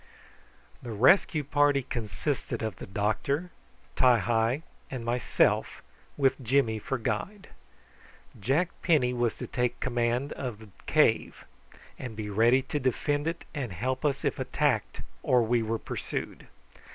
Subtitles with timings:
[0.81, 3.51] The rescue party consisted of the doctor,
[3.95, 5.83] Ti hi, and myself,
[6.17, 7.49] with Jimmy for guide.
[8.39, 11.45] Jack Penny was to take command of the cave,
[11.99, 16.47] and be ready to defend it and help us if attacked or we were pursued.